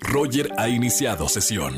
Roger 0.00 0.50
ha 0.56 0.68
iniciado 0.68 1.28
sesión. 1.28 1.76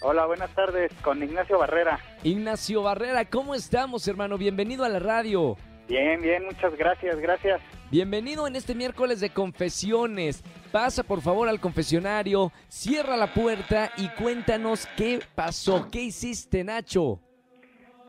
Hola, 0.00 0.26
buenas 0.26 0.54
tardes. 0.54 0.92
Con 1.02 1.20
Ignacio 1.20 1.58
Barrera. 1.58 1.98
Ignacio 2.22 2.82
Barrera, 2.82 3.24
¿cómo 3.24 3.56
estamos, 3.56 4.06
hermano? 4.06 4.38
Bienvenido 4.38 4.84
a 4.84 4.88
la 4.88 5.00
radio. 5.00 5.56
Bien, 5.88 6.20
bien, 6.20 6.44
muchas 6.44 6.76
gracias, 6.76 7.18
gracias. 7.18 7.62
Bienvenido 7.90 8.46
en 8.46 8.56
este 8.56 8.74
miércoles 8.74 9.20
de 9.20 9.30
confesiones. 9.30 10.44
Pasa 10.70 11.02
por 11.02 11.22
favor 11.22 11.48
al 11.48 11.60
confesionario, 11.60 12.52
cierra 12.68 13.16
la 13.16 13.32
puerta 13.32 13.90
y 13.96 14.10
cuéntanos 14.10 14.86
qué 14.98 15.20
pasó, 15.34 15.88
qué 15.90 16.02
hiciste, 16.02 16.62
Nacho. 16.62 17.20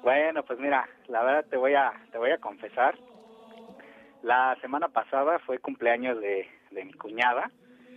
Bueno, 0.04 0.44
pues 0.44 0.60
mira, 0.60 0.90
la 1.08 1.24
verdad 1.24 1.46
te 1.50 1.56
voy 1.56 1.74
a 1.76 1.94
te 2.12 2.18
voy 2.18 2.32
a 2.32 2.38
confesar. 2.38 3.00
La 4.24 4.58
semana 4.60 4.90
pasada 4.90 5.40
fue 5.40 5.60
cumpleaños 5.60 6.20
de, 6.20 6.46
de 6.72 6.84
mi 6.84 6.92
cuñada. 6.92 7.50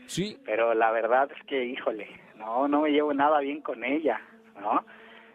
Sí. 0.06 0.38
Pero 0.44 0.74
la 0.74 0.92
verdad 0.92 1.28
es 1.36 1.44
que, 1.46 1.64
híjole, 1.64 2.06
no, 2.36 2.68
no 2.68 2.82
me 2.82 2.90
llevo 2.90 3.12
nada 3.14 3.40
bien 3.40 3.60
con 3.60 3.82
ella, 3.82 4.20
¿no? 4.60 4.84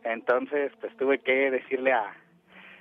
Entonces, 0.06 0.72
pues 0.80 0.96
tuve 0.96 1.20
que 1.20 1.52
decirle 1.52 1.92
a, 1.92 2.16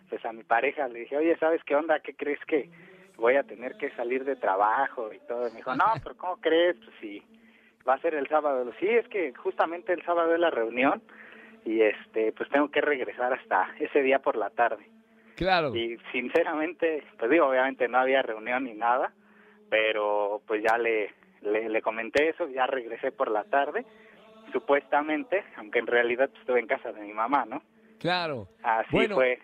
pues 0.09 0.25
a 0.25 0.33
mi 0.33 0.45
pareja, 0.45 0.89
le 0.89 1.01
dije, 1.01 1.17
oye, 1.17 1.37
¿sabes 1.39 1.63
qué 1.65 1.75
onda? 1.75 2.01
¿Qué 2.01 2.15
crees 2.15 2.41
que 2.47 2.69
voy 3.17 3.37
a 3.37 3.43
tener 3.43 3.77
que 3.77 3.91
salir 3.93 4.25
de 4.25 4.37
trabajo 4.37 5.13
y 5.13 5.19
todo? 5.27 5.45
Me 5.51 5.57
dijo, 5.57 5.75
no, 5.75 5.85
pero 6.03 6.17
¿cómo 6.17 6.37
crees? 6.37 6.77
Pues 6.77 6.97
sí, 7.01 7.23
va 7.89 7.95
a 7.95 8.01
ser 8.01 8.15
el 8.15 8.29
sábado. 8.29 8.71
Sí, 8.79 8.89
es 8.89 9.09
que 9.09 9.33
justamente 9.35 9.93
el 9.93 10.05
sábado 10.05 10.35
es 10.35 10.41
la 10.41 10.51
reunión 10.51 11.03
y 11.65 11.83
este, 11.83 12.33
pues 12.33 12.49
tengo 12.51 12.71
que 12.71 12.81
regresar 12.81 13.33
hasta 13.33 13.69
ese 13.81 14.03
día 14.03 14.21
por 14.21 14.37
la 14.37 14.51
tarde. 14.51 14.87
Claro. 15.37 15.75
Y 15.75 15.99
sinceramente, 16.13 17.05
pues 17.19 17.31
digo, 17.31 17.47
obviamente 17.47 17.89
no 17.89 17.99
había 17.99 18.23
reunión 18.23 18.65
ni 18.65 18.75
nada, 18.75 19.13
pero 19.69 20.41
pues 20.47 20.63
ya 20.63 20.79
le, 20.79 21.13
le, 21.43 21.69
le 21.69 21.83
comenté 21.83 22.31
eso, 22.31 22.49
ya 22.49 22.67
regresé 22.67 23.13
por 23.13 23.31
la 23.31 23.45
tarde, 23.45 23.85
supuestamente, 24.53 25.45
aunque 25.57 25.79
en 25.81 25.87
realidad 25.87 26.29
pues, 26.31 26.41
estuve 26.41 26.61
en 26.61 26.67
casa 26.67 26.93
de 26.93 27.03
mi 27.03 27.13
mamá, 27.13 27.45
¿no? 27.45 27.63
Claro. 27.99 28.49
Así 28.63 28.89
Bueno, 28.93 29.17
fue. 29.17 29.39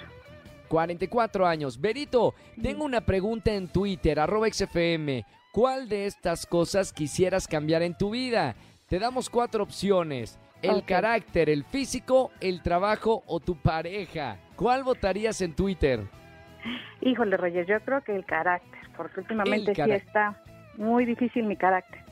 44 0.67 1.45
años. 1.45 1.79
Berito, 1.79 2.33
tengo 2.61 2.83
una 2.83 3.01
pregunta 3.01 3.53
en 3.53 3.67
Twitter, 3.67 4.19
arroba 4.19 4.47
XFM. 4.49 5.23
¿Cuál 5.51 5.87
de 5.87 6.07
estas 6.07 6.45
cosas 6.45 6.91
quisieras 6.91 7.47
cambiar 7.47 7.83
en 7.83 7.95
tu 7.95 8.09
vida? 8.09 8.55
Te 8.87 8.99
damos 8.99 9.29
cuatro 9.29 9.63
opciones. 9.63 10.39
El 10.61 10.83
carácter, 10.83 11.49
el 11.49 11.63
físico, 11.63 12.31
el 12.41 12.63
trabajo 12.63 13.23
o 13.27 13.39
tu 13.39 13.55
pareja. 13.55 14.37
¿Cuál 14.55 14.83
votarías 14.83 15.41
en 15.41 15.53
Twitter? 15.53 16.01
Híjole, 17.01 17.37
Roger, 17.37 17.67
yo 17.67 17.79
creo 17.81 18.01
que 18.01 18.15
el 18.15 18.25
carácter, 18.25 18.79
porque 18.97 19.19
últimamente 19.19 19.75
sí 19.75 19.91
está 19.91 20.41
muy 20.75 21.05
difícil 21.05 21.45
mi 21.45 21.55
carácter. 21.55 22.04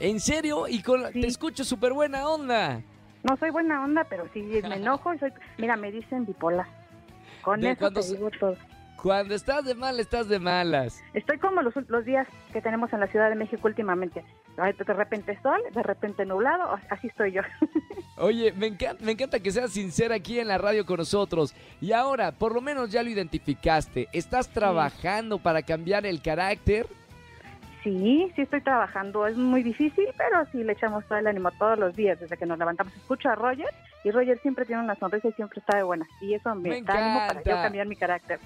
¿En 0.00 0.18
serio? 0.18 0.66
Y 0.66 0.82
con 0.82 1.12
Sí. 1.12 1.20
te 1.20 1.26
escucho 1.26 1.62
súper 1.62 1.92
buena 1.92 2.26
onda. 2.28 2.82
No 3.22 3.36
soy 3.36 3.50
buena 3.50 3.84
onda, 3.84 4.04
pero 4.04 4.26
sí 4.32 4.40
me 4.40 4.76
enojo 4.76 5.12
soy... 5.18 5.30
Mira, 5.58 5.76
me 5.76 5.92
dicen 5.92 6.24
bipolar. 6.24 6.66
Con 7.42 7.60
De 7.60 7.70
eso 7.72 7.78
cuando 7.80 8.00
te 8.00 8.08
digo 8.08 8.30
todo. 8.40 8.56
Cuando 9.02 9.34
estás 9.34 9.64
de 9.64 9.74
mal, 9.74 9.98
estás 9.98 10.28
de 10.28 10.38
malas. 10.38 11.02
Estoy 11.14 11.38
como 11.38 11.62
los, 11.62 11.74
los 11.88 12.04
días 12.04 12.26
que 12.52 12.60
tenemos 12.60 12.92
en 12.92 13.00
la 13.00 13.06
Ciudad 13.06 13.30
de 13.30 13.34
México 13.34 13.66
últimamente. 13.66 14.24
De 14.56 14.94
repente 14.94 15.38
sol, 15.42 15.58
de 15.72 15.82
repente 15.82 16.26
nublado, 16.26 16.78
así 16.90 17.06
estoy 17.06 17.32
yo. 17.32 17.40
Oye, 18.18 18.52
me 18.52 18.66
encanta, 18.66 19.02
me 19.02 19.12
encanta 19.12 19.40
que 19.40 19.50
seas 19.52 19.72
sincera 19.72 20.16
aquí 20.16 20.38
en 20.38 20.48
la 20.48 20.58
radio 20.58 20.84
con 20.84 20.98
nosotros. 20.98 21.54
Y 21.80 21.92
ahora, 21.92 22.32
por 22.32 22.54
lo 22.54 22.60
menos 22.60 22.90
ya 22.90 23.02
lo 23.02 23.08
identificaste. 23.08 24.08
¿Estás 24.12 24.50
trabajando 24.50 25.38
para 25.38 25.62
cambiar 25.62 26.04
el 26.04 26.20
carácter? 26.20 26.86
Sí, 27.82 28.30
sí 28.36 28.42
estoy 28.42 28.60
trabajando, 28.60 29.26
es 29.26 29.36
muy 29.36 29.62
difícil, 29.62 30.06
pero 30.16 30.44
sí 30.52 30.62
le 30.62 30.72
echamos 30.72 31.04
todo 31.06 31.18
el 31.18 31.26
ánimo 31.26 31.50
todos 31.52 31.78
los 31.78 31.96
días 31.96 32.20
desde 32.20 32.36
que 32.36 32.44
nos 32.44 32.58
levantamos. 32.58 32.94
Escucho 32.94 33.30
a 33.30 33.34
Roger 33.34 33.68
y 34.04 34.10
Roger 34.10 34.38
siempre 34.42 34.66
tiene 34.66 34.82
una 34.82 34.96
sonrisa 34.96 35.28
y 35.28 35.32
siempre 35.32 35.60
está 35.60 35.78
de 35.78 35.82
buena. 35.82 36.06
Y 36.20 36.34
eso 36.34 36.54
me, 36.54 36.68
Me 36.68 36.82
da 36.82 36.94
ánimo 36.94 37.26
para 37.26 37.42
yo 37.42 37.62
cambiar 37.62 37.86
mi 37.86 37.96
carácter. 37.96 38.38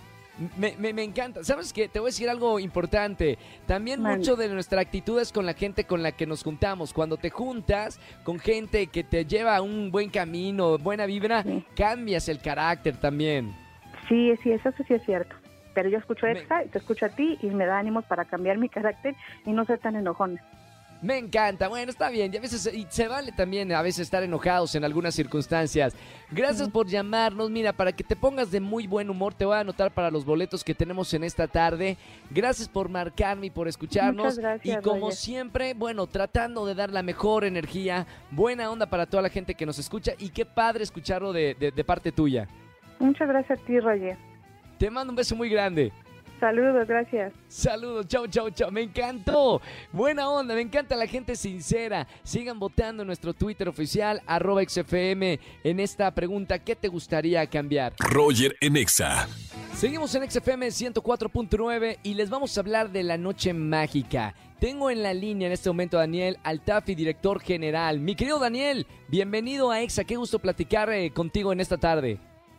Me, 0.56 0.74
me- 0.78 0.92
me 0.92 1.02
encanta. 1.04 1.44
¿Sabes 1.44 1.72
qué? 1.72 1.88
Te 1.88 2.00
voy 2.00 2.08
a 2.08 2.10
decir 2.10 2.28
algo 2.28 2.58
importante. 2.58 3.38
También 3.66 4.02
mucho 4.02 4.34
de 4.36 4.48
nuestra 4.48 4.80
actitud 4.80 5.20
es 5.20 5.32
con 5.32 5.46
la 5.46 5.54
gente 5.54 5.84
con 5.84 6.02
la 6.02 6.10
que 6.12 6.26
nos 6.26 6.42
juntamos. 6.42 6.92
Cuando 6.92 7.16
te 7.16 7.30
juntas 7.30 8.00
con 8.24 8.38
gente 8.40 8.88
que 8.88 9.04
te 9.04 9.24
lleva 9.26 9.56
a 9.56 9.62
un 9.62 9.90
buen 9.92 10.10
camino, 10.10 10.76
buena 10.78 11.06
vibra, 11.06 11.42
Sí. 11.44 11.64
cambias 11.76 12.28
el 12.28 12.40
carácter 12.40 12.96
también. 12.96 13.52
Sí, 14.08 14.34
sí, 14.42 14.50
eso 14.52 14.70
sí 14.86 14.94
es 14.94 15.04
cierto. 15.04 15.34
Pero 15.74 15.88
yo 15.88 15.98
escucho 15.98 16.26
Me- 16.26 16.32
Exa 16.32 16.64
y 16.64 16.68
te 16.68 16.78
escucho 16.78 17.06
a 17.06 17.08
ti 17.10 17.38
y 17.42 17.46
me 17.48 17.66
da 17.66 17.78
ánimos 17.78 18.04
para 18.04 18.24
cambiar 18.24 18.58
mi 18.58 18.68
carácter 18.68 19.14
y 19.44 19.52
no 19.52 19.64
ser 19.64 19.78
tan 19.80 19.96
enojona. 19.96 20.42
Me 21.02 21.18
encanta. 21.18 21.68
Bueno, 21.68 21.90
está 21.90 22.08
bien. 22.08 22.32
Y 22.32 22.38
a 22.38 22.40
veces 22.40 22.72
y 22.72 22.86
se 22.88 23.08
vale 23.08 23.30
también 23.32 23.70
a 23.72 23.82
veces 23.82 24.00
estar 24.00 24.22
enojados 24.22 24.74
en 24.74 24.84
algunas 24.84 25.14
circunstancias. 25.14 25.94
Gracias 26.30 26.70
por 26.70 26.86
llamarnos. 26.86 27.50
Mira, 27.50 27.74
para 27.74 27.92
que 27.92 28.02
te 28.02 28.16
pongas 28.16 28.50
de 28.50 28.58
muy 28.60 28.86
buen 28.86 29.10
humor, 29.10 29.34
te 29.34 29.44
voy 29.44 29.54
a 29.56 29.60
anotar 29.60 29.90
para 29.90 30.10
los 30.10 30.24
boletos 30.24 30.64
que 30.64 30.74
tenemos 30.74 31.12
en 31.12 31.22
esta 31.24 31.46
tarde. 31.46 31.98
Gracias 32.30 32.70
por 32.70 32.88
marcarme 32.88 33.48
y 33.48 33.50
por 33.50 33.68
escucharnos. 33.68 34.24
Muchas 34.24 34.38
gracias, 34.38 34.78
y 34.78 34.82
como 34.82 35.00
Roger. 35.08 35.16
siempre, 35.16 35.74
bueno, 35.74 36.06
tratando 36.06 36.64
de 36.64 36.74
dar 36.74 36.88
la 36.90 37.02
mejor 37.02 37.44
energía, 37.44 38.06
buena 38.30 38.70
onda 38.70 38.86
para 38.86 39.04
toda 39.04 39.22
la 39.24 39.28
gente 39.28 39.54
que 39.54 39.66
nos 39.66 39.78
escucha. 39.78 40.12
Y 40.18 40.30
qué 40.30 40.46
padre 40.46 40.84
escucharlo 40.84 41.34
de, 41.34 41.54
de- 41.54 41.70
de 41.70 41.84
parte 41.84 42.12
tuya. 42.12 42.48
Muchas 42.98 43.28
gracias 43.28 43.60
a 43.60 43.62
ti, 43.66 43.78
Roger. 43.78 44.16
Te 44.78 44.90
mando 44.90 45.10
un 45.10 45.16
beso 45.16 45.36
muy 45.36 45.48
grande. 45.48 45.92
Saludos, 46.40 46.86
gracias. 46.86 47.32
Saludos, 47.48 48.06
chao, 48.06 48.26
chao, 48.26 48.50
chao. 48.50 48.70
Me 48.70 48.82
encantó. 48.82 49.62
Buena 49.92 50.28
onda, 50.28 50.54
me 50.54 50.60
encanta 50.60 50.96
la 50.96 51.06
gente 51.06 51.36
sincera. 51.36 52.06
Sigan 52.22 52.58
votando 52.58 53.02
en 53.02 53.06
nuestro 53.06 53.32
Twitter 53.32 53.68
oficial, 53.68 54.20
arroba 54.26 54.62
XFM, 54.62 55.38
en 55.62 55.80
esta 55.80 56.10
pregunta, 56.10 56.58
¿qué 56.58 56.76
te 56.76 56.88
gustaría 56.88 57.46
cambiar? 57.46 57.94
Roger 57.98 58.56
en 58.60 58.76
Exa. 58.76 59.28
Seguimos 59.74 60.14
en 60.14 60.30
XFM 60.30 60.68
104.9 60.68 61.98
y 62.02 62.14
les 62.14 62.30
vamos 62.30 62.56
a 62.56 62.60
hablar 62.60 62.90
de 62.90 63.04
la 63.04 63.16
noche 63.16 63.54
mágica. 63.54 64.34
Tengo 64.60 64.90
en 64.90 65.02
la 65.02 65.14
línea 65.14 65.46
en 65.46 65.52
este 65.52 65.70
momento 65.70 65.96
a 65.96 66.00
Daniel 66.00 66.38
Altafi, 66.42 66.94
director 66.94 67.40
general. 67.40 68.00
Mi 68.00 68.14
querido 68.14 68.38
Daniel, 68.38 68.86
bienvenido 69.08 69.70
a 69.70 69.80
EXA. 69.80 70.04
Qué 70.04 70.16
gusto 70.16 70.38
platicar 70.38 70.90
eh, 70.90 71.10
contigo 71.10 71.52
en 71.52 71.60
esta 71.60 71.76
tarde. 71.76 72.18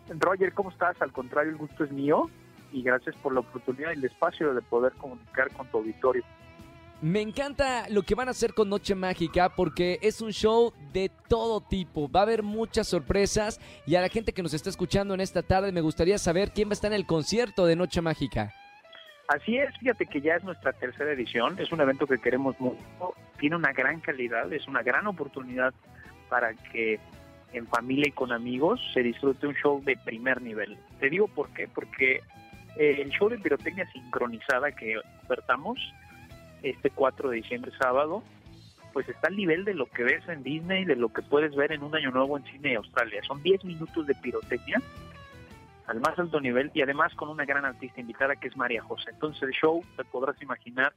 Roger, 0.09 0.53
¿cómo 0.53 0.69
estás? 0.69 1.01
Al 1.01 1.11
contrario, 1.11 1.51
el 1.51 1.57
gusto 1.57 1.83
es 1.83 1.91
mío 1.91 2.29
y 2.71 2.83
gracias 2.83 3.15
por 3.17 3.33
la 3.33 3.39
oportunidad 3.39 3.91
y 3.91 3.97
el 3.97 4.05
espacio 4.05 4.53
de 4.53 4.61
poder 4.61 4.93
comunicar 4.93 5.51
con 5.51 5.67
tu 5.67 5.77
auditorio. 5.77 6.23
Me 7.01 7.21
encanta 7.21 7.87
lo 7.89 8.03
que 8.03 8.15
van 8.15 8.29
a 8.29 8.31
hacer 8.31 8.53
con 8.53 8.69
Noche 8.69 8.95
Mágica 8.95 9.49
porque 9.49 9.99
es 10.01 10.21
un 10.21 10.31
show 10.31 10.73
de 10.93 11.11
todo 11.27 11.61
tipo. 11.61 12.09
Va 12.09 12.21
a 12.21 12.23
haber 12.23 12.41
muchas 12.41 12.87
sorpresas 12.87 13.59
y 13.85 13.95
a 13.95 14.01
la 14.01 14.09
gente 14.09 14.33
que 14.33 14.41
nos 14.41 14.53
está 14.53 14.69
escuchando 14.69 15.13
en 15.13 15.21
esta 15.21 15.43
tarde 15.43 15.71
me 15.71 15.81
gustaría 15.81 16.17
saber 16.17 16.51
quién 16.51 16.69
va 16.69 16.71
a 16.71 16.73
estar 16.73 16.91
en 16.91 16.95
el 16.95 17.05
concierto 17.05 17.65
de 17.65 17.75
Noche 17.75 18.01
Mágica. 18.01 18.53
Así 19.27 19.57
es, 19.57 19.75
fíjate 19.79 20.05
que 20.05 20.21
ya 20.21 20.35
es 20.35 20.43
nuestra 20.43 20.71
tercera 20.73 21.11
edición, 21.11 21.57
es 21.59 21.71
un 21.71 21.81
evento 21.81 22.05
que 22.05 22.19
queremos 22.19 22.59
mucho, 22.59 22.77
tiene 23.39 23.55
una 23.55 23.73
gran 23.73 23.99
calidad, 23.99 24.51
es 24.53 24.67
una 24.67 24.83
gran 24.83 25.07
oportunidad 25.07 25.73
para 26.29 26.53
que 26.53 26.99
en 27.57 27.67
familia 27.67 28.07
y 28.07 28.11
con 28.11 28.31
amigos 28.31 28.81
se 28.93 29.01
disfrute 29.01 29.47
un 29.47 29.55
show 29.55 29.81
de 29.83 29.97
primer 29.97 30.41
nivel. 30.41 30.77
Te 30.99 31.09
digo 31.09 31.27
por 31.27 31.49
qué, 31.49 31.67
porque 31.67 32.21
eh, 32.77 33.01
el 33.01 33.09
show 33.09 33.29
de 33.29 33.37
pirotecnia 33.37 33.89
sincronizada 33.91 34.71
que 34.71 34.97
ofertamos 35.23 35.79
este 36.63 36.89
4 36.89 37.29
de 37.29 37.37
diciembre 37.37 37.71
sábado, 37.79 38.23
pues 38.93 39.07
está 39.09 39.27
al 39.27 39.37
nivel 39.37 39.65
de 39.65 39.73
lo 39.73 39.85
que 39.87 40.03
ves 40.03 40.27
en 40.27 40.43
Disney, 40.43 40.85
de 40.85 40.95
lo 40.95 41.09
que 41.09 41.21
puedes 41.21 41.55
ver 41.55 41.71
en 41.71 41.83
un 41.83 41.95
año 41.95 42.11
nuevo 42.11 42.37
en 42.37 42.43
cine 42.45 42.69
de 42.69 42.75
Australia. 42.75 43.21
Son 43.23 43.41
10 43.41 43.63
minutos 43.65 44.05
de 44.07 44.15
pirotecnia 44.15 44.81
al 45.87 45.99
más 45.99 46.17
alto 46.17 46.39
nivel 46.41 46.71
y 46.73 46.81
además 46.81 47.13
con 47.13 47.29
una 47.29 47.45
gran 47.45 47.65
artista 47.65 48.01
invitada 48.01 48.35
que 48.35 48.47
es 48.47 48.57
María 48.57 48.81
José. 48.81 49.11
Entonces 49.11 49.43
el 49.43 49.51
show, 49.51 49.83
te 49.95 50.03
podrás 50.03 50.41
imaginar, 50.41 50.93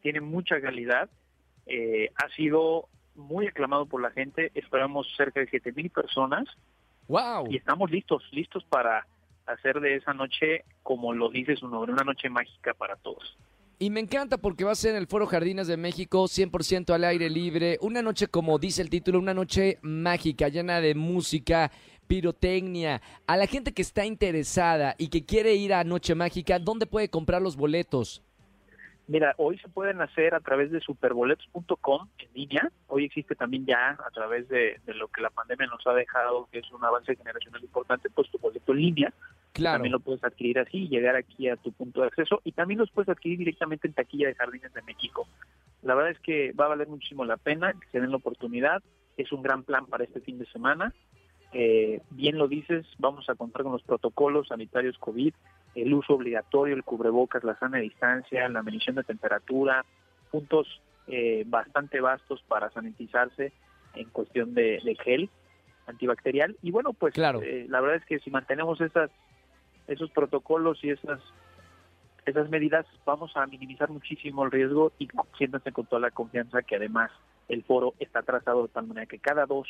tiene 0.00 0.20
mucha 0.20 0.60
calidad, 0.60 1.08
eh, 1.66 2.10
ha 2.16 2.28
sido 2.30 2.88
muy 3.16 3.46
aclamado 3.46 3.86
por 3.86 4.02
la 4.02 4.10
gente, 4.10 4.50
esperamos 4.54 5.06
cerca 5.16 5.40
de 5.40 5.46
7 5.48 5.72
mil 5.72 5.90
personas. 5.90 6.44
¡Wow! 7.08 7.48
Y 7.50 7.56
estamos 7.56 7.90
listos, 7.90 8.22
listos 8.32 8.64
para 8.64 9.06
hacer 9.46 9.80
de 9.80 9.96
esa 9.96 10.12
noche, 10.12 10.64
como 10.82 11.12
lo 11.12 11.30
dice 11.30 11.56
su 11.56 11.68
nombre, 11.68 11.92
una 11.92 12.04
noche 12.04 12.28
mágica 12.28 12.74
para 12.74 12.96
todos. 12.96 13.36
Y 13.78 13.90
me 13.90 14.00
encanta 14.00 14.38
porque 14.38 14.64
va 14.64 14.72
a 14.72 14.74
ser 14.74 14.92
en 14.92 14.96
el 14.96 15.06
Foro 15.06 15.26
Jardines 15.26 15.66
de 15.66 15.76
México, 15.76 16.24
100% 16.24 16.94
al 16.94 17.04
aire 17.04 17.28
libre, 17.28 17.78
una 17.82 18.00
noche 18.00 18.26
como 18.26 18.58
dice 18.58 18.80
el 18.80 18.88
título, 18.88 19.18
una 19.18 19.34
noche 19.34 19.78
mágica, 19.82 20.48
llena 20.48 20.80
de 20.80 20.94
música, 20.94 21.70
pirotecnia. 22.06 23.02
A 23.26 23.36
la 23.36 23.46
gente 23.46 23.72
que 23.72 23.82
está 23.82 24.06
interesada 24.06 24.94
y 24.96 25.08
que 25.08 25.26
quiere 25.26 25.54
ir 25.54 25.74
a 25.74 25.84
Noche 25.84 26.14
Mágica, 26.14 26.58
¿dónde 26.58 26.86
puede 26.86 27.10
comprar 27.10 27.42
los 27.42 27.56
boletos? 27.56 28.22
Mira, 29.08 29.34
hoy 29.38 29.56
se 29.58 29.68
pueden 29.68 30.00
hacer 30.00 30.34
a 30.34 30.40
través 30.40 30.72
de 30.72 30.80
superboletos.com 30.80 32.08
en 32.18 32.28
línea. 32.34 32.72
Hoy 32.88 33.04
existe 33.04 33.36
también 33.36 33.64
ya 33.64 33.90
a 33.90 34.10
través 34.10 34.48
de, 34.48 34.80
lo 34.86 35.06
que 35.08 35.20
la 35.20 35.30
pandemia 35.30 35.68
nos 35.68 35.86
ha 35.86 35.92
dejado, 35.92 36.48
que 36.50 36.58
es 36.58 36.72
un 36.72 36.84
avance 36.84 37.14
generacional 37.14 37.62
importante, 37.62 38.10
pues 38.10 38.28
tu 38.30 38.38
boleto 38.38 38.72
en 38.72 38.78
línea. 38.78 39.14
Claro. 39.52 39.76
También 39.76 39.92
lo 39.92 40.00
puedes 40.00 40.24
adquirir 40.24 40.58
así, 40.58 40.88
llegar 40.88 41.14
aquí 41.14 41.48
a 41.48 41.56
tu 41.56 41.70
punto 41.72 42.00
de 42.00 42.08
acceso 42.08 42.40
y 42.42 42.50
también 42.50 42.80
los 42.80 42.90
puedes 42.90 43.08
adquirir 43.08 43.38
directamente 43.38 43.86
en 43.86 43.94
taquilla 43.94 44.26
de 44.26 44.34
Jardines 44.34 44.74
de 44.74 44.82
México. 44.82 45.28
La 45.82 45.94
verdad 45.94 46.10
es 46.10 46.20
que 46.20 46.52
va 46.52 46.64
a 46.64 46.70
valer 46.70 46.88
muchísimo 46.88 47.24
la 47.24 47.36
pena 47.36 47.74
que 47.74 47.86
se 47.92 48.00
den 48.00 48.10
la 48.10 48.16
oportunidad. 48.16 48.82
Es 49.16 49.30
un 49.30 49.42
gran 49.42 49.62
plan 49.62 49.86
para 49.86 50.02
este 50.02 50.20
fin 50.20 50.38
de 50.38 50.46
semana. 50.46 50.92
Eh, 51.52 52.02
bien 52.10 52.38
lo 52.38 52.48
dices, 52.48 52.84
vamos 52.98 53.30
a 53.30 53.36
contar 53.36 53.62
con 53.62 53.72
los 53.72 53.82
protocolos 53.84 54.48
sanitarios 54.48 54.98
COVID, 54.98 55.32
el 55.76 55.92
uso 55.92 56.14
obligatorio, 56.14 56.74
el 56.74 56.84
cubrebocas, 56.84 57.44
la 57.44 57.58
sana 57.58 57.78
distancia, 57.78 58.48
la 58.48 58.62
medición 58.62 58.96
de 58.96 59.04
temperatura, 59.04 59.84
puntos 60.30 60.80
eh, 61.06 61.44
bastante 61.46 62.00
vastos 62.00 62.42
para 62.48 62.70
sanitizarse 62.70 63.52
en 63.94 64.08
cuestión 64.10 64.54
de, 64.54 64.80
gel 65.04 65.28
antibacterial. 65.86 66.56
Y 66.62 66.70
bueno, 66.70 66.94
pues 66.94 67.14
claro. 67.14 67.42
Eh, 67.42 67.66
la 67.68 67.80
verdad 67.80 67.98
es 67.98 68.06
que 68.06 68.18
si 68.20 68.30
mantenemos 68.30 68.80
esas, 68.80 69.10
esos 69.86 70.10
protocolos 70.10 70.82
y 70.82 70.90
esas 70.90 71.20
esas 72.24 72.50
medidas 72.50 72.84
vamos 73.04 73.36
a 73.36 73.46
minimizar 73.46 73.88
muchísimo 73.88 74.44
el 74.44 74.50
riesgo 74.50 74.92
y 74.98 75.08
siéntanse 75.38 75.70
con 75.70 75.86
toda 75.86 76.00
la 76.00 76.10
confianza 76.10 76.62
que 76.62 76.74
además 76.74 77.12
el 77.48 77.62
foro 77.62 77.94
está 78.00 78.22
trazado 78.22 78.62
de 78.62 78.72
tal 78.72 78.88
manera 78.88 79.06
que 79.06 79.20
cada 79.20 79.46
dos 79.46 79.68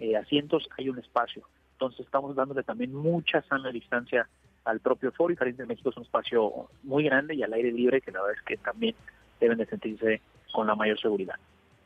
eh, 0.00 0.16
asientos 0.16 0.68
hay 0.76 0.88
un 0.88 0.98
espacio. 0.98 1.48
Entonces 1.74 2.00
estamos 2.00 2.34
dándole 2.34 2.64
también 2.64 2.92
mucha 2.92 3.42
sana 3.42 3.70
distancia 3.70 4.28
al 4.64 4.80
propio 4.80 5.12
foro 5.12 5.32
y 5.32 5.36
Jardín 5.36 5.56
de 5.56 5.66
México 5.66 5.90
es 5.90 5.96
un 5.96 6.04
espacio 6.04 6.68
muy 6.82 7.04
grande 7.04 7.34
y 7.34 7.42
al 7.42 7.52
aire 7.52 7.72
libre 7.72 8.00
que 8.00 8.10
la 8.10 8.20
verdad 8.22 8.36
es 8.38 8.46
que 8.46 8.56
también 8.56 8.94
deben 9.40 9.58
de 9.58 9.66
sentirse 9.66 10.20
con 10.52 10.66
la 10.66 10.74
mayor 10.74 10.98
seguridad. 11.00 11.36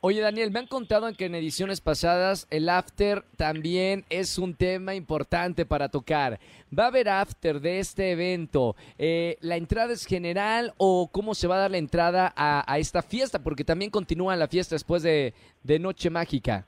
Oye 0.01 0.21
Daniel, 0.21 0.53
me 0.53 0.61
han 0.61 0.69
contado 0.69 1.13
que 1.13 1.25
en 1.25 1.35
ediciones 1.35 1.81
pasadas 1.81 2.47
el 2.51 2.69
after 2.69 3.25
también 3.37 4.05
es 4.11 4.39
un 4.39 4.55
tema 4.55 4.95
importante 4.95 5.67
para 5.67 5.89
tocar. 5.89 6.39
¿Va 6.77 6.85
a 6.85 6.87
haber 6.87 7.09
after 7.09 7.61
de 7.61 7.81
este 7.81 8.13
evento? 8.13 8.77
Eh, 8.97 9.39
¿La 9.41 9.57
entrada 9.57 9.93
es 9.93 10.07
general 10.07 10.73
o 10.77 11.09
cómo 11.11 11.35
se 11.35 11.49
va 11.49 11.57
a 11.57 11.61
dar 11.61 11.73
la 11.73 11.79
entrada 11.79 12.33
a, 12.37 12.79
esta 12.79 13.03
fiesta? 13.03 13.43
Porque 13.43 13.65
también 13.65 13.91
continúa 13.91 14.37
la 14.37 14.47
fiesta 14.47 14.77
después 14.77 15.03
de, 15.03 15.35
de 15.65 15.79
Noche 15.81 16.11
Mágica. 16.11 16.65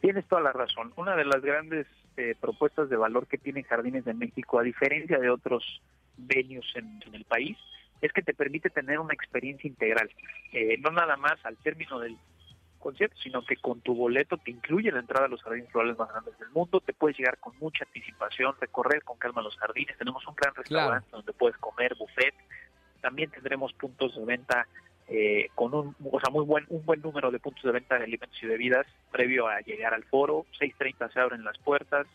Tienes 0.00 0.24
toda 0.28 0.42
la 0.42 0.52
razón. 0.52 0.92
Una 0.94 1.16
de 1.16 1.24
las 1.24 1.42
grandes 1.42 1.88
eh, 2.16 2.34
propuestas 2.40 2.88
de 2.88 2.96
valor 2.96 3.26
que 3.26 3.38
tienen 3.38 3.64
Jardines 3.64 4.04
de 4.04 4.14
México, 4.14 4.58
a 4.58 4.62
diferencia 4.62 5.18
de 5.18 5.30
otros 5.30 5.80
venues 6.16 6.66
en, 6.74 7.00
el 7.12 7.24
país, 7.24 7.56
es 8.00 8.12
que 8.12 8.22
te 8.22 8.34
permite 8.34 8.70
tener 8.70 8.98
una 8.98 9.14
experiencia 9.14 9.68
integral. 9.68 10.10
Eh, 10.52 10.76
no 10.78 10.90
nada 10.90 11.16
más 11.16 11.44
al 11.44 11.56
término 11.58 11.98
del 12.00 12.16
concierto, 12.78 13.16
sino 13.22 13.44
que 13.44 13.56
con 13.56 13.80
tu 13.80 13.94
boleto 13.94 14.36
te 14.36 14.50
incluye 14.50 14.90
la 14.90 14.98
entrada 14.98 15.26
a 15.26 15.28
los 15.28 15.42
jardines 15.42 15.70
florales 15.70 15.96
más 15.96 16.10
grandes 16.10 16.38
del 16.38 16.50
mundo, 16.50 16.80
te 16.80 16.92
puedes 16.92 17.16
llegar 17.16 17.38
con 17.38 17.56
mucha 17.58 17.84
anticipación, 17.84 18.54
recorrer 18.60 19.04
con 19.04 19.16
calma 19.18 19.40
los 19.40 19.56
jardines, 19.56 19.96
tenemos 19.96 20.26
un 20.26 20.34
gran 20.34 20.54
restaurante 20.54 21.08
donde 21.12 21.32
puedes 21.32 21.56
comer, 21.58 21.94
buffet, 21.94 22.34
también 23.00 23.30
tendremos 23.30 23.72
puntos 23.74 24.14
de 24.16 24.24
venta 24.24 24.66
eh, 25.08 25.48
con 25.54 25.74
un, 25.74 25.96
o 26.10 26.20
sea, 26.20 26.30
muy 26.30 26.44
buen, 26.44 26.64
un 26.68 26.84
buen 26.84 27.00
número 27.00 27.30
de 27.30 27.38
puntos 27.38 27.62
de 27.62 27.72
venta 27.72 27.98
de 27.98 28.04
alimentos 28.04 28.38
y 28.42 28.46
bebidas 28.46 28.86
previo 29.10 29.48
a 29.48 29.60
llegar 29.60 29.94
al 29.94 30.04
foro. 30.04 30.46
6.30 30.60 31.12
se 31.12 31.20
abren 31.20 31.44
las 31.44 31.58
puertas, 31.58 32.06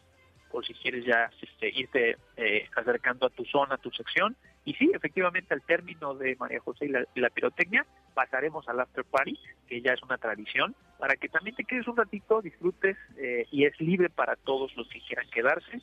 por 0.52 0.66
si 0.66 0.74
quieres 0.74 1.06
ya 1.06 1.30
este, 1.42 1.70
irte 1.70 2.18
eh, 2.38 2.68
acercando 2.76 3.28
a 3.28 3.30
tu 3.30 3.46
zona, 3.46 3.76
a 3.76 3.78
tu 3.78 3.92
sección. 3.92 4.36
Y 4.66 4.74
sí, 4.74 4.92
efectivamente, 4.94 5.54
al 5.54 5.62
término 5.62 6.14
de 6.16 6.36
María 6.36 6.60
José 6.60 6.86
y 6.86 7.20
la, 7.20 7.30
pirotecnia, 7.30 7.86
pasaremos 8.14 8.68
al 8.68 8.80
after 8.80 9.06
party, 9.06 9.38
que 9.68 9.82
ya 9.82 9.94
es 9.94 10.04
una 10.04 10.18
tradición, 10.18 10.76
para 10.98 11.16
que 11.16 11.30
también 11.30 11.56
te 11.56 11.64
quedes 11.64 11.88
un 11.88 11.96
ratito, 11.96 12.42
disfrutes 12.42 12.98
eh, 13.18 13.48
y 13.52 13.66
es 13.66 13.80
libre 13.80 14.10
para 14.10 14.36
todos 14.36 14.76
los 14.76 14.88
que 14.90 15.00
quieran 15.02 15.30
quedarse. 15.30 15.82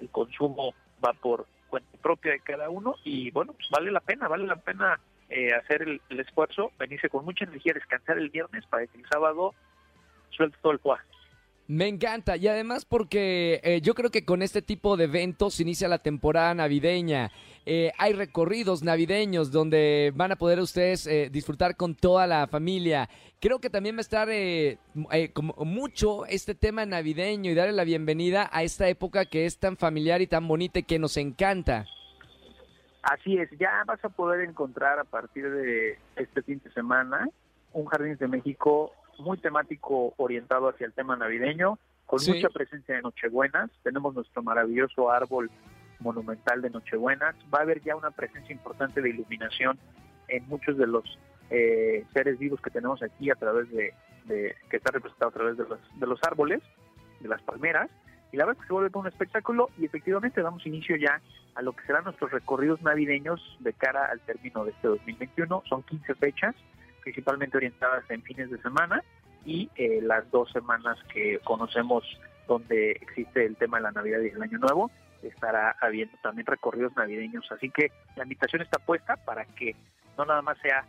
El 0.00 0.10
consumo 0.10 0.74
va 1.04 1.12
por 1.14 1.46
cuenta 1.68 1.96
propia 2.02 2.32
de 2.32 2.40
cada 2.40 2.68
uno 2.70 2.96
y 3.04 3.30
bueno, 3.30 3.52
pues 3.52 3.68
vale 3.70 3.90
la 3.90 4.00
pena, 4.00 4.28
vale 4.28 4.46
la 4.46 4.56
pena 4.56 5.00
eh, 5.28 5.52
hacer 5.54 5.82
el, 5.82 6.20
esfuerzo, 6.20 6.70
venirse 6.78 7.08
con 7.08 7.24
mucha 7.24 7.44
energía, 7.44 7.72
descansar 7.74 8.16
el 8.16 8.30
viernes 8.30 8.64
para 8.66 8.86
que 8.86 8.98
el 8.98 9.04
sábado 9.08 9.54
suelte 10.30 10.56
todo 10.62 10.72
el 10.72 10.78
cuaje. 10.78 11.04
Me 11.68 11.88
encanta 11.88 12.36
y 12.36 12.46
además 12.46 12.84
porque 12.84 13.60
eh, 13.64 13.80
yo 13.80 13.94
creo 13.94 14.10
que 14.10 14.24
con 14.24 14.40
este 14.40 14.62
tipo 14.62 14.96
de 14.96 15.04
eventos 15.04 15.58
inicia 15.58 15.88
la 15.88 15.98
temporada 15.98 16.54
navideña. 16.54 17.32
Eh, 17.64 17.90
hay 17.98 18.12
recorridos 18.12 18.84
navideños 18.84 19.50
donde 19.50 20.12
van 20.14 20.30
a 20.30 20.36
poder 20.36 20.60
ustedes 20.60 21.08
disfrutar 21.32 21.74
con 21.74 21.96
toda 21.96 22.28
la 22.28 22.46
familia. 22.46 23.08
Creo 23.40 23.58
que 23.58 23.68
también 23.68 23.96
va 23.96 23.98
a 23.98 24.02
estar 24.02 24.28
como 25.32 25.56
mucho 25.64 26.24
este 26.26 26.54
tema 26.54 26.86
navideño 26.86 27.50
y 27.50 27.54
darle 27.54 27.72
la 27.72 27.82
bienvenida 27.82 28.48
a 28.52 28.62
esta 28.62 28.88
época 28.88 29.24
que 29.24 29.46
es 29.46 29.58
tan 29.58 29.76
familiar 29.76 30.20
y 30.20 30.28
tan 30.28 30.46
bonita 30.46 30.78
y 30.78 30.84
que 30.84 31.00
nos 31.00 31.16
encanta. 31.16 31.88
Así 33.06 33.38
es, 33.38 33.48
ya 33.56 33.84
vas 33.86 34.04
a 34.04 34.08
poder 34.08 34.40
encontrar 34.40 34.98
a 34.98 35.04
partir 35.04 35.48
de 35.48 35.96
este 36.16 36.42
fin 36.42 36.60
de 36.64 36.72
semana 36.72 37.28
un 37.72 37.86
Jardín 37.86 38.16
de 38.16 38.26
México 38.26 38.92
muy 39.20 39.38
temático 39.38 40.12
orientado 40.16 40.68
hacia 40.68 40.86
el 40.86 40.92
tema 40.92 41.14
navideño, 41.14 41.78
con 42.04 42.18
mucha 42.26 42.48
presencia 42.48 42.96
de 42.96 43.02
Nochebuenas. 43.02 43.70
Tenemos 43.84 44.12
nuestro 44.12 44.42
maravilloso 44.42 45.08
árbol 45.08 45.52
monumental 46.00 46.60
de 46.62 46.70
Nochebuenas. 46.70 47.36
Va 47.54 47.60
a 47.60 47.62
haber 47.62 47.80
ya 47.80 47.94
una 47.94 48.10
presencia 48.10 48.52
importante 48.52 49.00
de 49.00 49.10
iluminación 49.10 49.78
en 50.26 50.48
muchos 50.48 50.76
de 50.76 50.88
los 50.88 51.04
eh, 51.50 52.04
seres 52.12 52.40
vivos 52.40 52.60
que 52.60 52.70
tenemos 52.70 53.04
aquí 53.04 53.30
a 53.30 53.36
través 53.36 53.70
de, 53.70 53.94
que 54.26 54.76
está 54.76 54.90
representado 54.90 55.28
a 55.28 55.34
través 55.34 55.56
de 55.56 55.64
los, 55.64 55.78
de 56.00 56.06
los 56.08 56.18
árboles, 56.24 56.60
de 57.20 57.28
las 57.28 57.40
palmeras. 57.42 57.88
Y 58.32 58.36
la 58.36 58.44
verdad 58.44 58.58
es 58.58 58.62
que 58.62 58.66
se 58.68 58.72
vuelve 58.72 58.98
un 58.98 59.06
espectáculo 59.06 59.70
y 59.78 59.86
efectivamente 59.86 60.42
damos 60.42 60.66
inicio 60.66 60.96
ya 60.96 61.20
a 61.54 61.62
lo 61.62 61.72
que 61.72 61.86
serán 61.86 62.04
nuestros 62.04 62.30
recorridos 62.30 62.82
navideños 62.82 63.40
de 63.60 63.72
cara 63.72 64.06
al 64.06 64.20
término 64.20 64.64
de 64.64 64.72
este 64.72 64.88
2021. 64.88 65.62
Son 65.68 65.82
15 65.82 66.14
fechas, 66.16 66.54
principalmente 67.02 67.56
orientadas 67.56 68.04
en 68.10 68.22
fines 68.22 68.50
de 68.50 68.58
semana 68.58 69.02
y 69.44 69.70
eh, 69.76 70.00
las 70.02 70.30
dos 70.30 70.50
semanas 70.50 70.98
que 71.12 71.38
conocemos 71.44 72.04
donde 72.48 72.92
existe 72.92 73.44
el 73.44 73.56
tema 73.56 73.78
de 73.78 73.84
la 73.84 73.92
Navidad 73.92 74.20
y 74.20 74.28
el 74.28 74.42
Año 74.42 74.58
Nuevo, 74.58 74.90
estará 75.22 75.76
habiendo 75.80 76.16
también 76.22 76.46
recorridos 76.46 76.94
navideños. 76.96 77.50
Así 77.50 77.70
que 77.70 77.90
la 78.16 78.24
invitación 78.24 78.62
está 78.62 78.78
puesta 78.78 79.16
para 79.16 79.44
que 79.44 79.74
no 80.18 80.24
nada 80.24 80.42
más 80.42 80.58
sea 80.58 80.84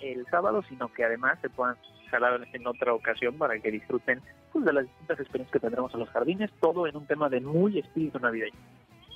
el 0.00 0.26
sábado, 0.26 0.62
sino 0.68 0.92
que 0.92 1.04
además 1.04 1.38
se 1.40 1.50
puedan 1.50 1.76
jalar 2.10 2.46
en 2.52 2.66
otra 2.66 2.94
ocasión 2.94 3.36
para 3.38 3.58
que 3.58 3.70
disfruten 3.70 4.20
de 4.62 4.72
las 4.72 4.84
distintas 4.84 5.20
experiencias 5.20 5.52
que 5.52 5.60
tendremos 5.60 5.92
en 5.94 6.00
los 6.00 6.08
jardines, 6.10 6.50
todo 6.60 6.86
en 6.86 6.96
un 6.96 7.06
tema 7.06 7.28
de 7.28 7.40
muy 7.40 7.78
espíritu 7.78 8.18
navideño. 8.18 8.58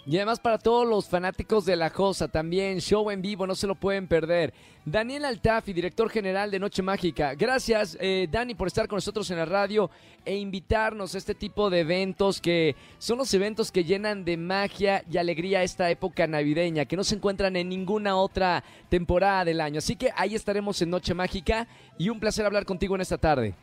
Y 0.09 0.17
además 0.17 0.41
para 0.41 0.57
todos 0.57 0.89
los 0.89 1.07
fanáticos 1.07 1.67
de 1.67 1.77
La 1.77 1.91
Josa 1.91 2.29
también, 2.29 2.81
show 2.81 3.11
en 3.11 3.21
vivo, 3.21 3.47
no 3.47 3.55
se 3.55 3.67
lo 3.67 3.75
pueden 3.75 4.09
perder. 4.09 4.55
Daniel 4.87 5.27
Altafi, 5.27 5.75
director 5.75 6.09
general 6.09 6.51
de 6.51 6.59
Noche 6.59 6.83
Mágica. 6.83 7.35
Gracias, 7.35 7.95
eh, 8.01 8.27
Dani, 8.31 8.55
por 8.55 8.69
estar 8.69 8.89
con 8.89 8.97
nosotros 8.97 9.31
en 9.31 9.37
la 9.37 9.45
radio 9.45 9.91
e 10.25 10.35
invitarnos 10.35 11.15
a 11.15 11.19
este 11.19 11.35
tipo 11.35 11.69
de 11.69 11.81
eventos 11.81 12.41
que 12.41 12.75
son 12.97 13.19
los 13.19 13.35
eventos 13.35 13.71
que 13.71 13.85
llenan 13.85 14.25
de 14.25 14.39
magia 14.39 15.05
y 15.11 15.19
alegría 15.19 15.63
esta 15.63 15.91
época 15.91 16.27
navideña, 16.27 16.87
que 16.87 16.97
no 16.97 17.05
se 17.05 17.17
encuentran 17.17 17.55
en 17.57 17.69
ninguna 17.69 18.17
otra 18.17 18.65
temporada 18.89 19.45
del 19.45 19.61
año. 19.61 19.77
Así 19.77 19.95
que 19.95 20.11
ahí 20.17 20.35
estaremos 20.35 20.81
en 20.81 20.89
Noche 20.89 21.13
Mágica 21.13 21.69
y 21.99 22.09
un 22.09 22.19
placer 22.19 22.47
hablar 22.47 22.65
contigo 22.65 22.95
en 22.95 23.03
esta 23.03 23.19
tarde. 23.19 23.55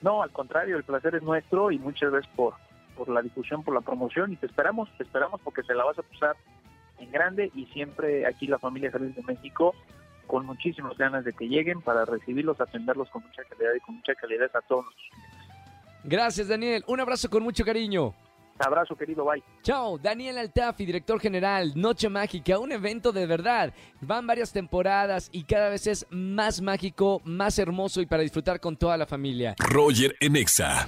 No, 0.00 0.22
al 0.22 0.30
contrario, 0.30 0.76
el 0.76 0.84
placer 0.84 1.14
es 1.14 1.22
nuestro 1.22 1.70
y 1.70 1.78
muchas 1.78 2.10
veces 2.10 2.30
por 2.34 2.54
por 3.00 3.08
la 3.08 3.22
difusión, 3.22 3.64
por 3.64 3.72
la 3.72 3.80
promoción 3.80 4.30
y 4.30 4.36
te 4.36 4.44
esperamos, 4.44 4.90
te 4.98 5.04
esperamos 5.04 5.40
porque 5.42 5.62
te 5.62 5.74
la 5.74 5.84
vas 5.84 5.98
a 5.98 6.02
pasar 6.02 6.36
en 6.98 7.10
grande 7.10 7.50
y 7.54 7.64
siempre 7.66 8.26
aquí 8.26 8.46
la 8.46 8.58
familia 8.58 8.90
Jardín 8.90 9.14
de 9.14 9.22
México 9.22 9.74
con 10.26 10.44
muchísimas 10.44 10.98
ganas 10.98 11.24
de 11.24 11.32
que 11.32 11.48
lleguen 11.48 11.80
para 11.80 12.04
recibirlos, 12.04 12.60
atenderlos 12.60 13.08
con 13.08 13.22
mucha 13.22 13.42
calidad 13.44 13.70
y 13.74 13.80
con 13.80 13.96
mucha 13.96 14.14
calidad 14.16 14.50
a 14.54 14.60
todos 14.60 14.84
Gracias 16.04 16.48
Daniel, 16.48 16.84
un 16.88 17.00
abrazo 17.00 17.30
con 17.30 17.42
mucho 17.42 17.64
cariño. 17.64 18.14
Abrazo, 18.60 18.94
querido, 18.96 19.24
bye. 19.24 19.42
Chao, 19.62 19.98
Daniel 19.98 20.38
Altafi, 20.38 20.84
director 20.84 21.18
general, 21.18 21.72
Noche 21.74 22.08
Mágica, 22.08 22.58
un 22.58 22.72
evento 22.72 23.12
de 23.12 23.26
verdad. 23.26 23.72
Van 24.00 24.26
varias 24.26 24.52
temporadas 24.52 25.28
y 25.32 25.44
cada 25.44 25.68
vez 25.68 25.86
es 25.86 26.06
más 26.10 26.60
mágico, 26.60 27.20
más 27.24 27.58
hermoso 27.58 28.00
y 28.00 28.06
para 28.06 28.22
disfrutar 28.22 28.60
con 28.60 28.76
toda 28.76 28.96
la 28.96 29.06
familia. 29.06 29.54
Roger 29.58 30.14
Enexa. 30.20 30.86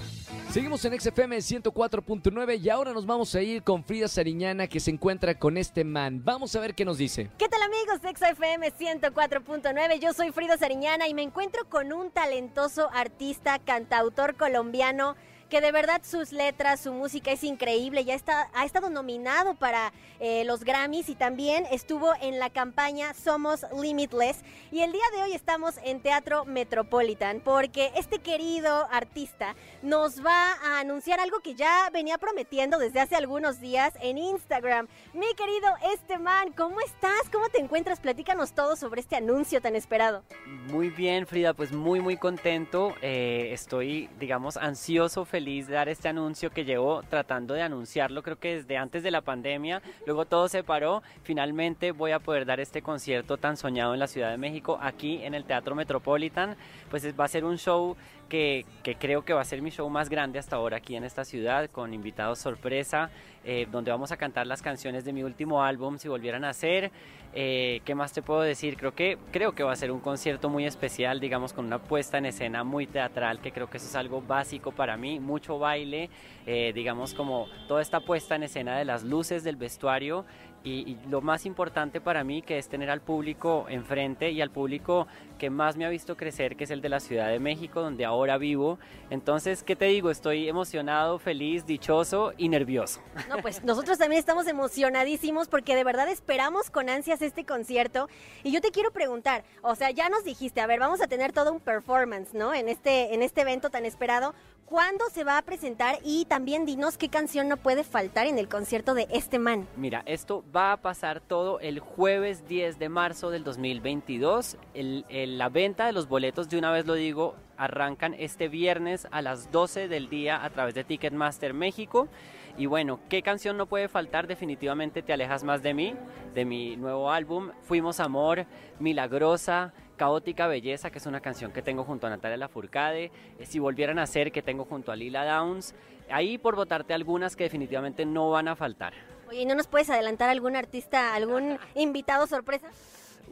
Seguimos 0.51 0.85
en 0.85 1.01
XFM 1.01 1.39
104.9 1.39 2.61
y 2.61 2.69
ahora 2.69 2.93
nos 2.93 3.07
vamos 3.07 3.35
a 3.35 3.41
ir 3.41 3.63
con 3.63 3.85
Frida 3.85 4.07
Sariñana 4.07 4.67
que 4.67 4.81
se 4.81 4.91
encuentra 4.91 5.39
con 5.39 5.57
este 5.57 5.83
man. 5.83 6.21
Vamos 6.23 6.55
a 6.55 6.61
ver 6.61 6.75
qué 6.75 6.85
nos 6.85 6.99
dice. 6.99 7.31
¿Qué 7.39 7.49
tal 7.49 7.63
amigos 7.63 8.03
de 8.03 8.11
XFM 8.11 8.71
104.9? 8.71 9.99
Yo 9.99 10.13
soy 10.13 10.31
Frida 10.31 10.59
Sariñana 10.59 11.09
y 11.09 11.15
me 11.15 11.23
encuentro 11.23 11.65
con 11.71 11.95
un 11.95 12.11
talentoso 12.11 12.91
artista, 12.93 13.59
cantautor 13.61 14.37
colombiano 14.37 15.17
que 15.53 15.61
de 15.61 15.71
verdad 15.71 16.01
sus 16.03 16.33
letras, 16.33 16.81
su 16.81 16.95
música 16.95 17.31
es 17.31 17.45
increíble, 17.45 18.07
ya 18.07 18.15
está, 18.15 18.49
ha 18.55 18.65
estado 18.65 18.89
nominado 18.89 19.55
para 19.55 19.93
eh, 20.19 20.45
los 20.47 20.65
Grammys 20.65 21.11
y 21.11 21.15
también 21.15 21.67
estuvo 21.71 22.11
en 22.23 22.39
la 22.39 22.49
campaña 22.49 23.13
Somos 23.13 23.67
Limitless 23.79 24.39
y 24.71 24.81
el 24.81 24.93
día 24.93 25.03
de 25.15 25.25
hoy 25.25 25.35
estamos 25.35 25.75
en 25.85 26.01
Teatro 26.01 26.47
Metropolitan 26.47 27.43
porque 27.45 27.93
este 27.97 28.21
querido 28.21 28.89
artista 28.91 29.55
nos 29.83 30.25
va 30.25 30.55
a 30.65 30.81
anunciar 30.81 31.21
algo 31.21 31.41
que 31.41 31.55
ya 31.55 31.91
venía 31.93 32.17
prometiendo 32.17 32.79
desde 32.79 33.01
hace 33.01 33.17
algunos 33.17 33.61
días 33.61 33.93
en 34.01 34.17
Instagram. 34.17 34.89
Mi 35.13 35.35
querido 35.35 35.69
Esteban, 35.93 36.53
¿cómo 36.53 36.81
estás? 36.81 37.29
¿Cómo 37.31 37.51
te 37.51 37.61
encuentras? 37.61 38.01
Platícanos 38.01 38.55
todo 38.55 38.75
sobre 38.75 39.03
este 39.03 39.17
anuncio 39.17 39.61
tan 39.61 39.77
esperado. 39.77 40.23
Muy 40.71 40.89
bien, 40.89 41.27
Frida, 41.27 41.53
pues 41.53 41.73
muy, 41.73 42.01
muy 42.01 42.17
contento. 42.17 42.95
Eh, 43.03 43.51
estoy, 43.53 44.09
digamos, 44.19 44.57
ansioso, 44.57 45.27
feliz 45.27 45.42
feliz 45.43 45.67
dar 45.67 45.89
este 45.89 46.09
anuncio 46.09 46.51
que 46.51 46.65
llevo 46.65 47.03
tratando 47.03 47.55
de 47.55 47.63
anunciarlo, 47.63 48.23
creo 48.23 48.39
que 48.39 48.59
desde 48.59 48.77
antes 48.77 49.03
de 49.03 49.11
la 49.11 49.23
pandemia, 49.23 49.83
luego 50.07 50.25
todo 50.25 50.47
se 50.47 50.63
paró, 50.63 51.03
finalmente 51.25 51.91
voy 51.91 52.13
a 52.13 52.21
poder 52.21 52.47
dar 52.47 52.61
este 52.61 52.81
concierto 52.81 53.39
tan 53.39 53.57
soñado 53.57 53.93
en 53.93 53.99
la 53.99 54.07
Ciudad 54.07 54.31
de 54.31 54.37
México, 54.37 54.79
aquí 54.81 55.21
en 55.25 55.35
el 55.35 55.45
Teatro 55.45 55.75
Metropolitan, 55.75 56.55
pues 56.91 57.05
va 57.19 57.25
a 57.25 57.29
ser 57.29 57.45
un 57.45 57.59
show 57.59 57.97
que, 58.29 58.65
que, 58.85 58.95
creo 58.95 59.25
que 59.25 59.33
va 59.35 59.41
a 59.41 59.45
ser 59.45 59.61
mi 59.63 59.71
show 59.71 59.91
más 59.91 60.09
grande 60.09 60.39
hasta 60.39 60.55
ahora 60.55 60.77
aquí 60.77 60.95
en 60.95 61.03
esta 61.03 61.25
ciudad, 61.25 61.69
con 61.69 61.93
invitados 61.93 62.39
sorpresa, 62.39 63.11
eh, 63.45 63.67
donde 63.73 63.91
vamos 63.91 64.13
a 64.13 64.17
cantar 64.17 64.47
las 64.47 64.63
canciones 64.63 65.05
de 65.05 65.13
mi 65.13 65.25
último 65.25 65.65
álbum, 65.65 65.99
si 65.99 66.07
volvieran 66.07 66.45
a 66.45 66.53
ser. 66.53 66.93
Eh, 67.35 67.81
¿Qué 67.85 67.95
más 67.95 68.13
te 68.13 68.23
puedo 68.23 68.43
decir? 68.43 68.77
Creo 68.77 68.95
que, 68.95 69.19
creo 69.33 69.53
que 69.53 69.65
va 69.65 69.73
a 69.73 69.77
ser 69.77 69.91
un 69.91 70.01
concierto 70.01 70.49
muy 70.49 70.65
especial, 70.65 71.19
digamos, 71.19 71.53
con 71.53 71.65
una 71.65 71.79
puesta 71.79 72.19
en 72.19 72.27
escena 72.27 72.63
muy 72.63 72.87
teatral, 72.87 73.41
que 73.41 73.51
creo 73.51 73.69
que 73.69 73.79
eso 73.79 73.87
es 73.87 73.97
algo 73.97 74.23
básico 74.23 74.71
para 74.71 74.97
mí, 74.97 75.19
mucho 75.33 75.59
baile, 75.59 76.11
eh, 76.47 76.73
digamos, 76.75 77.15
como 77.15 77.47
toda 77.69 77.81
esta 77.81 78.01
puesta 78.01 78.37
en 78.37 78.43
escena 78.43 78.77
de 78.77 78.85
las 78.85 79.03
luces, 79.03 79.45
del 79.45 79.57
vestuario, 79.57 80.27
y, 80.65 80.97
lo 81.09 81.21
más 81.21 81.47
importante 81.47 82.01
para 82.01 82.25
mí 82.25 82.43
que 82.43 82.59
es 82.59 82.69
tener 82.69 82.91
al 82.91 83.01
público 83.01 83.67
enfrente 83.69 84.31
y 84.31 84.41
al 84.41 84.51
público 84.51 85.07
que 85.39 85.51
más 85.51 85.77
me 85.77 85.85
ha 85.85 85.89
visto 85.89 86.17
crecer, 86.17 86.57
que 86.57 86.65
es 86.65 86.71
el 86.71 86.81
de 86.81 86.89
la 86.89 87.01
Ciudad 87.01 87.29
de 87.29 87.41
México, 87.41 87.81
donde 87.81 88.05
ahora 88.05 88.39
vivo. 88.39 88.79
Entonces, 89.11 89.65
¿qué 89.65 89.75
te 89.75 89.87
digo? 89.87 90.11
Estoy 90.11 90.49
emocionado, 90.49 91.19
feliz, 91.19 91.67
dichoso 91.67 92.33
y 92.37 92.49
nervioso. 92.49 93.01
No, 93.29 93.39
pues 93.39 93.65
nosotros 93.65 93.99
también 93.99 94.21
estamos 94.21 94.47
emocionadísimos 94.47 95.49
porque 95.49 95.75
de 95.75 95.83
verdad 95.83 96.09
esperamos 96.09 96.71
con 96.71 96.89
ansias 96.89 97.23
este 97.23 97.45
concierto. 97.45 98.09
Y 98.45 98.53
yo 98.53 98.61
te 98.61 98.71
quiero 98.71 98.93
preguntar, 98.93 99.45
o 99.63 99.75
sea, 99.75 99.91
ya 99.91 100.09
nos 100.09 100.23
dijiste, 100.23 100.61
a 100.61 100.67
ver, 100.67 100.79
vamos 100.79 101.01
a 101.01 101.09
tener 101.09 101.33
todo 101.33 101.53
un 101.53 101.61
performance, 101.61 102.35
¿no? 102.35 102.55
En 102.55 102.69
este, 102.69 103.15
en 103.15 103.23
este 103.23 103.41
evento 103.41 103.71
tan 103.71 103.85
esperado. 103.85 104.35
¿Cuándo 104.67 105.05
se 105.11 105.25
va 105.25 105.37
a 105.37 105.43
presentar? 105.43 105.99
Y 106.03 106.25
también 106.25 106.65
dinos 106.65 106.97
qué 106.97 107.09
canción 107.09 107.47
no 107.49 107.59
puede 107.59 107.85
faltar 107.85 108.27
en 108.27 108.39
el 108.39 108.49
concierto 108.49 108.95
de 108.95 109.07
este 109.11 109.39
man. 109.39 109.69
Mira, 109.77 110.03
esto 110.07 110.45
va 110.55 110.73
a 110.73 110.77
pasar 110.79 111.21
todo 111.21 111.61
el 111.61 111.79
jueves 111.79 112.49
10 112.49 112.79
de 112.79 112.89
marzo 112.89 113.31
del 113.31 113.45
2022. 113.45 114.57
la 114.75 115.49
venta 115.51 115.87
de 115.87 115.93
los 115.93 116.09
boletos, 116.09 116.49
de 116.49 116.59
una 116.59 116.73
vez 116.73 116.87
lo 116.87 116.95
digo, 116.95 117.35
arrancan 117.59 118.15
este 118.15 118.49
viernes 118.49 119.07
a 119.11 119.21
las 119.21 119.53
12 119.53 119.89
del 119.89 120.09
día 120.09 120.43
a 120.43 120.51
través 120.51 120.75
de 120.75 120.85
Ticketmaster 120.85 121.53
México. 121.53 122.09
Y 122.57 122.67
bueno, 122.67 123.01
¿qué 123.09 123.23
canción 123.23 123.57
no 123.57 123.67
puede 123.67 123.89
faltar? 123.89 124.27
Definitivamente 124.27 125.03
Te 125.03 125.13
alejas 125.13 125.43
más 125.45 125.63
de 125.63 125.75
mí, 125.75 125.95
de 126.35 126.45
mi 126.45 126.77
nuevo 126.77 127.11
álbum, 127.11 127.51
Fuimos 127.63 128.01
Amor, 128.01 128.47
Milagrosa, 128.79 129.73
Caótica 130.03 130.49
Belleza, 130.49 130.91
que 130.91 130.99
es 130.99 131.07
una 131.07 131.21
canción 131.21 131.53
que 131.53 131.63
tengo 131.63 131.85
junto 131.85 132.09
a 132.09 132.11
Natalia 132.11 132.37
Lafourcade, 132.37 133.13
eh, 133.39 133.47
Si 133.47 133.61
Volvieran 133.61 134.01
a 134.01 134.07
Ser, 134.09 134.33
que 134.33 134.43
tengo 134.43 134.65
junto 134.65 134.91
a 134.91 134.97
Lila 134.97 135.25
Downs, 135.25 135.77
ahí 136.11 136.39
por 136.39 136.57
votarte 136.57 136.93
algunas 136.93 137.37
que 137.37 137.45
definitivamente 137.45 138.05
no 138.05 138.29
van 138.31 138.49
a 138.49 138.57
faltar. 138.57 138.95
Oye, 139.29 139.47
¿no 139.47 139.55
nos 139.55 139.69
puedes 139.69 139.89
adelantar 139.91 140.29
algún 140.29 140.57
artista, 140.57 141.15
algún 141.15 141.57
invitado 141.77 142.27
sorpresa? 142.27 142.67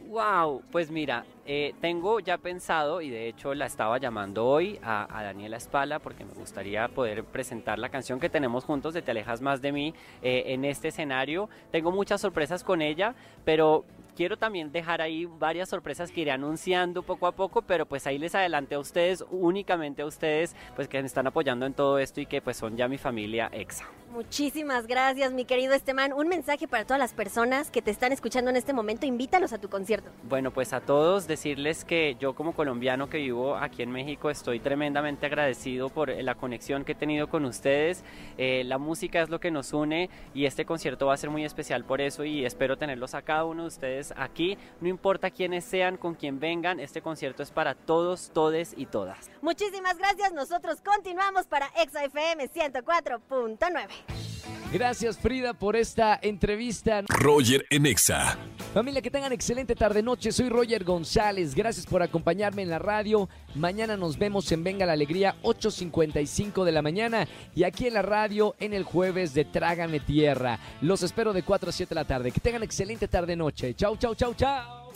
Wow, 0.07 0.61
pues 0.71 0.91
mira, 0.91 1.25
eh, 1.45 1.73
tengo 1.81 2.21
ya 2.21 2.37
pensado 2.37 3.01
y 3.01 3.09
de 3.09 3.27
hecho 3.27 3.53
la 3.53 3.65
estaba 3.65 3.97
llamando 3.97 4.45
hoy 4.47 4.79
a, 4.81 5.07
Daniela 5.23 5.57
Espala 5.57 5.99
porque 5.99 6.23
me 6.23 6.33
gustaría 6.33 6.87
poder 6.87 7.25
presentar 7.25 7.79
la 7.79 7.89
canción 7.89 8.21
que 8.21 8.29
tenemos 8.29 8.63
juntos 8.63 8.93
de 8.93 9.01
Te 9.01 9.11
alejas 9.11 9.41
más 9.41 9.61
de 9.61 9.73
mí 9.73 9.93
eh, 10.21 10.43
en 10.47 10.63
este 10.63 10.87
escenario. 10.87 11.49
Tengo 11.69 11.91
muchas 11.91 12.21
sorpresas 12.21 12.63
con 12.63 12.81
ella, 12.81 13.13
pero 13.43 13.83
quiero 14.15 14.37
también 14.37 14.71
dejar 14.71 15.01
ahí 15.01 15.25
varias 15.25 15.69
sorpresas 15.69 16.11
que 16.11 16.21
iré 16.21 16.31
anunciando 16.31 17.03
poco 17.03 17.27
a 17.27 17.31
poco, 17.31 17.61
pero 17.61 17.85
pues 17.85 18.07
ahí 18.07 18.17
les 18.17 18.35
adelanté 18.35 18.75
a 18.75 18.79
ustedes, 18.79 19.23
únicamente 19.31 20.01
a 20.01 20.05
ustedes, 20.05 20.55
pues 20.75 20.87
que 20.87 20.99
me 20.99 21.07
están 21.07 21.27
apoyando 21.27 21.65
en 21.65 21.73
todo 21.73 21.99
esto 21.99 22.21
y 22.21 22.25
que 22.25 22.41
pues 22.41 22.57
son 22.57 22.77
ya 22.77 22.87
mi 22.87 22.97
familia 22.97 23.49
EXA. 23.51 23.85
Muchísimas 24.11 24.87
gracias, 24.87 25.31
mi 25.31 25.45
querido 25.45 25.73
Esteban. 25.73 26.11
Un 26.11 26.27
mensaje 26.27 26.67
para 26.67 26.83
todas 26.83 26.99
las 26.99 27.13
personas 27.13 27.71
que 27.71 27.81
te 27.81 27.91
están 27.91 28.11
escuchando 28.11 28.49
en 28.49 28.57
este 28.57 28.73
momento, 28.73 29.05
invítalos 29.05 29.53
a 29.53 29.57
tu 29.57 29.69
concierto. 29.69 30.11
Bueno, 30.23 30.51
pues 30.51 30.73
a 30.73 30.81
todos 30.81 31.27
decirles 31.27 31.85
que 31.85 32.17
yo 32.19 32.35
como 32.35 32.53
colombiano 32.53 33.09
que 33.09 33.19
vivo 33.19 33.55
aquí 33.55 33.83
en 33.83 33.89
México 33.89 34.29
estoy 34.29 34.59
tremendamente 34.59 35.27
agradecido 35.27 35.87
por 35.89 36.09
la 36.09 36.35
conexión 36.35 36.83
que 36.83 36.91
he 36.91 36.95
tenido 36.95 37.29
con 37.29 37.45
ustedes. 37.45 38.03
Eh, 38.37 38.63
la 38.65 38.77
música 38.77 39.21
es 39.21 39.29
lo 39.29 39.39
que 39.39 39.49
nos 39.49 39.71
une 39.71 40.09
y 40.33 40.45
este 40.45 40.65
concierto 40.65 41.05
va 41.07 41.13
a 41.13 41.17
ser 41.17 41.29
muy 41.29 41.45
especial 41.45 41.85
por 41.85 42.01
eso 42.01 42.25
y 42.25 42.43
espero 42.43 42.77
tenerlos 42.77 43.15
a 43.15 43.21
cada 43.21 43.45
uno 43.45 43.61
de 43.61 43.67
ustedes 43.69 44.00
aquí. 44.17 44.57
No 44.79 44.87
importa 44.87 45.29
quiénes 45.29 45.65
sean, 45.65 45.97
con 45.97 46.15
quién 46.15 46.39
vengan, 46.39 46.79
este 46.79 47.01
concierto 47.01 47.43
es 47.43 47.51
para 47.51 47.75
todos, 47.75 48.31
todes 48.33 48.73
y 48.75 48.85
todas. 48.85 49.29
Muchísimas 49.41 49.97
gracias. 49.97 50.33
Nosotros 50.33 50.81
continuamos 50.81 51.45
para 51.47 51.67
ExaFM 51.75 52.49
104.9. 52.49 54.30
Gracias 54.71 55.17
Frida 55.17 55.53
por 55.53 55.75
esta 55.75 56.19
entrevista. 56.21 57.01
Roger 57.07 57.65
en 57.69 57.85
Exa. 57.85 58.37
Familia, 58.73 59.01
que 59.01 59.11
tengan 59.11 59.33
excelente 59.33 59.75
tarde-noche. 59.75 60.31
Soy 60.31 60.47
Roger 60.49 60.83
González. 60.83 61.55
Gracias 61.55 61.85
por 61.85 62.01
acompañarme 62.01 62.61
en 62.61 62.69
la 62.69 62.79
radio. 62.79 63.27
Mañana 63.55 63.97
nos 63.97 64.17
vemos 64.17 64.51
en 64.51 64.63
Venga 64.63 64.85
la 64.85 64.93
Alegría, 64.93 65.35
8.55 65.43 66.63
de 66.63 66.71
la 66.71 66.81
mañana. 66.81 67.27
Y 67.53 67.63
aquí 67.63 67.87
en 67.87 67.95
la 67.95 68.01
radio, 68.01 68.55
en 68.59 68.73
el 68.73 68.83
jueves 68.83 69.33
de 69.33 69.43
Trágame 69.45 69.99
Tierra. 69.99 70.59
Los 70.81 71.03
espero 71.03 71.33
de 71.33 71.43
4 71.43 71.69
a 71.69 71.73
7 71.73 71.89
de 71.89 71.95
la 71.95 72.05
tarde. 72.05 72.31
Que 72.31 72.39
tengan 72.39 72.63
excelente 72.63 73.07
tarde-noche. 73.07 73.73
Chau, 73.75 73.97
chau, 73.97 74.15
chau, 74.15 74.33
chau. 74.33 74.91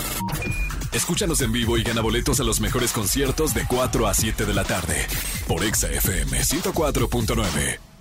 Escúchanos 0.93 1.41
en 1.41 1.51
vivo 1.51 1.77
y 1.77 1.83
gana 1.83 2.01
boletos 2.01 2.39
a 2.39 2.43
los 2.43 2.61
mejores 2.61 2.93
conciertos 2.93 3.53
de 3.53 3.65
4 3.67 4.07
a 4.07 4.13
7 4.13 4.45
de 4.45 4.53
la 4.53 4.63
tarde. 4.63 4.95
Por 5.47 5.63
Exa 5.65 5.89
FM 5.89 6.39
104.9. 6.39 7.94